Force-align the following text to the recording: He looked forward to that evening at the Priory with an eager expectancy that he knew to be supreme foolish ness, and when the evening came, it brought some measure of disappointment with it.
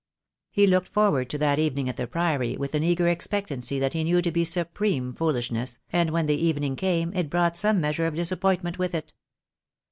He 0.49 0.65
looked 0.65 0.89
forward 0.89 1.29
to 1.29 1.37
that 1.37 1.59
evening 1.59 1.87
at 1.87 1.95
the 1.95 2.07
Priory 2.07 2.57
with 2.57 2.73
an 2.73 2.81
eager 2.81 3.07
expectancy 3.07 3.77
that 3.77 3.93
he 3.93 4.03
knew 4.03 4.19
to 4.23 4.31
be 4.31 4.43
supreme 4.43 5.13
foolish 5.13 5.51
ness, 5.51 5.77
and 5.93 6.09
when 6.09 6.25
the 6.25 6.43
evening 6.43 6.75
came, 6.75 7.13
it 7.13 7.29
brought 7.29 7.55
some 7.55 7.79
measure 7.79 8.07
of 8.07 8.15
disappointment 8.15 8.79
with 8.79 8.95
it. 8.95 9.13